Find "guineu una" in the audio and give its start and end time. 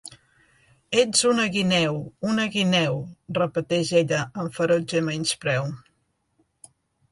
1.55-2.47